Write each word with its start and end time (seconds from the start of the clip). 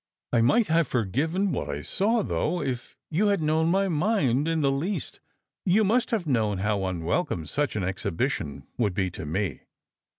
"I 0.33 0.41
might 0.41 0.65
have 0.65 0.87
forgiven 0.87 1.51
what 1.51 1.69
I 1.69 1.83
saw; 1.83 2.23
though, 2.23 2.59
if 2.59 2.97
you 3.11 3.27
had 3.27 3.39
known 3.39 3.67
my 3.69 3.87
mind 3.87 4.47
in 4.47 4.61
the 4.61 4.71
least, 4.71 5.19
you 5.63 5.83
must 5.83 6.09
have 6.09 6.25
known 6.25 6.57
how 6.57 6.85
un 6.85 7.03
welcome 7.03 7.43
euch 7.45 7.75
an 7.75 7.83
exhibition 7.83 8.65
would 8.79 8.95
be 8.95 9.11
to 9.11 9.27
me." 9.27 9.61